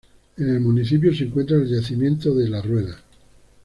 En 0.37 0.49
el 0.49 0.59
municipio 0.59 1.13
se 1.13 1.25
encuentra 1.25 1.57
el 1.57 1.69
yacimiento 1.69 2.33
de 2.33 2.49
""La 2.49 2.59
rueda"". 2.63 2.97